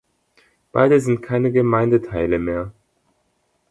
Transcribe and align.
Beide 0.71 0.99
sind 0.99 1.21
keine 1.21 1.51
Gemeindeteile 1.51 2.39
mehr. 2.39 2.73